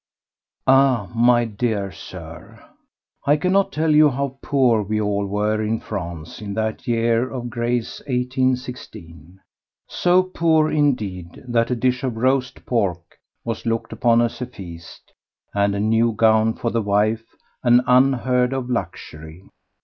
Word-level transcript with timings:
Ah! 0.65 1.11
my 1.13 1.45
dear 1.45 1.91
Sir, 1.91 2.59
I 3.27 3.37
cannot 3.37 3.71
tell 3.71 3.93
you 3.93 4.09
how 4.09 4.39
poor 4.41 4.81
we 4.81 4.99
all 4.99 5.27
were 5.27 5.61
in 5.61 5.79
France 5.79 6.41
in 6.41 6.55
that 6.55 6.87
year 6.87 7.29
of 7.29 7.51
grace 7.51 8.01
1816—so 8.09 10.23
poor, 10.23 10.71
indeed, 10.71 11.43
that 11.47 11.69
a 11.69 11.75
dish 11.75 12.03
of 12.03 12.17
roast 12.17 12.65
pork 12.65 13.19
was 13.45 13.67
looked 13.67 13.93
upon 13.93 14.23
as 14.23 14.41
a 14.41 14.47
feast, 14.47 15.13
and 15.53 15.75
a 15.75 15.79
new 15.79 16.13
gown 16.13 16.55
for 16.55 16.71
the 16.71 16.81
wife 16.81 17.35
an 17.63 17.81
unheard 17.85 18.53
of 18.53 18.71
luxury. 18.71 19.43